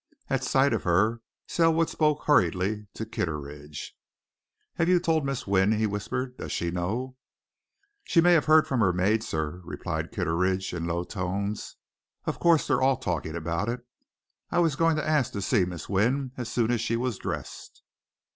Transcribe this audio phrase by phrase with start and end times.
[0.31, 3.95] At sight of her Selwood spoke hurriedly to Kitteridge.
[4.77, 6.37] "Have you told Miss Wynne?" he whispered.
[6.37, 7.17] "Does she know?"
[8.05, 11.75] "She may have heard from her maid, sir," replied Kitteridge in low tones.
[12.25, 13.85] "Of course they're all talking of it.
[14.49, 17.83] I was going to ask to see Miss Wynne as soon as she was dressed."